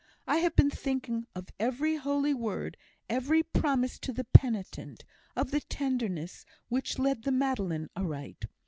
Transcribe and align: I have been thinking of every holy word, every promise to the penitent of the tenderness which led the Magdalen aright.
I 0.25 0.37
have 0.37 0.55
been 0.55 0.71
thinking 0.71 1.27
of 1.35 1.49
every 1.59 1.97
holy 1.97 2.33
word, 2.33 2.75
every 3.07 3.43
promise 3.43 3.99
to 3.99 4.11
the 4.11 4.23
penitent 4.23 5.05
of 5.35 5.51
the 5.51 5.59
tenderness 5.61 6.43
which 6.69 6.97
led 6.97 7.21
the 7.21 7.31
Magdalen 7.31 7.87
aright. 7.95 8.45